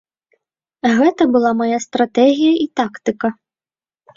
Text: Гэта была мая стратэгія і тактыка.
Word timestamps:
Гэта 0.99 1.27
была 1.35 1.51
мая 1.61 1.79
стратэгія 1.85 2.53
і 2.65 2.67
тактыка. 2.83 3.29